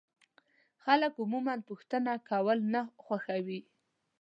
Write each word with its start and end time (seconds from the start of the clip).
خلک 0.83 1.13
عموما 1.23 1.55
پوښتنه 1.67 2.11
کول 2.29 2.57
نه 2.73 2.81
خوښوي. 3.03 3.59